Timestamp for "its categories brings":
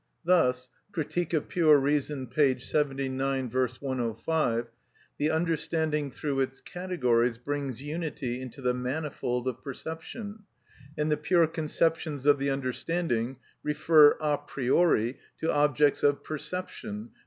6.39-7.83